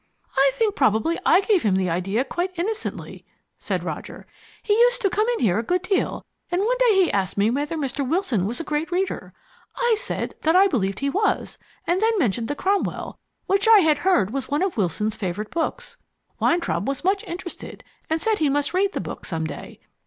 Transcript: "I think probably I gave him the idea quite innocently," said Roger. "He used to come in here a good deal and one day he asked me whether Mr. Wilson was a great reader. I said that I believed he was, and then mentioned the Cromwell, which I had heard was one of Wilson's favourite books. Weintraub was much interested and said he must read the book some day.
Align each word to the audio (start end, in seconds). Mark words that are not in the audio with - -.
"I 0.35 0.49
think 0.55 0.75
probably 0.75 1.19
I 1.27 1.41
gave 1.41 1.61
him 1.61 1.75
the 1.75 1.91
idea 1.91 2.25
quite 2.25 2.57
innocently," 2.57 3.23
said 3.59 3.83
Roger. 3.83 4.25
"He 4.63 4.73
used 4.73 4.99
to 5.03 5.11
come 5.11 5.27
in 5.37 5.41
here 5.41 5.59
a 5.59 5.63
good 5.63 5.83
deal 5.83 6.25
and 6.49 6.59
one 6.59 6.77
day 6.79 6.95
he 6.95 7.11
asked 7.11 7.37
me 7.37 7.51
whether 7.51 7.77
Mr. 7.77 8.09
Wilson 8.09 8.47
was 8.47 8.59
a 8.59 8.63
great 8.63 8.89
reader. 8.89 9.31
I 9.75 9.95
said 9.99 10.33
that 10.41 10.55
I 10.55 10.65
believed 10.65 11.01
he 11.01 11.09
was, 11.11 11.59
and 11.85 12.01
then 12.01 12.17
mentioned 12.17 12.47
the 12.47 12.55
Cromwell, 12.55 13.19
which 13.45 13.67
I 13.67 13.81
had 13.81 13.99
heard 13.99 14.31
was 14.31 14.49
one 14.49 14.63
of 14.63 14.75
Wilson's 14.75 15.15
favourite 15.15 15.51
books. 15.51 15.97
Weintraub 16.39 16.87
was 16.87 17.03
much 17.03 17.23
interested 17.25 17.83
and 18.09 18.19
said 18.19 18.39
he 18.39 18.49
must 18.49 18.73
read 18.73 18.93
the 18.93 19.01
book 19.01 19.23
some 19.25 19.45
day. 19.45 19.79